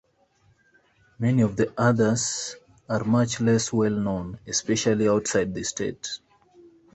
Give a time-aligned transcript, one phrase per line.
[1.19, 2.55] Many of the others
[2.89, 6.17] are much less well-known, especially outside the state.